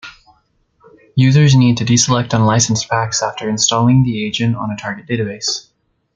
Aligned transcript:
Users 1.13 1.55
need 1.55 1.77
to 1.77 1.85
de-select 1.85 2.33
unlicensed 2.33 2.89
packs 2.89 3.21
after 3.21 3.47
installing 3.47 4.01
the 4.01 4.25
agent 4.25 4.55
on 4.55 4.71
a 4.71 4.75
target 4.75 5.05
database. 5.05 5.67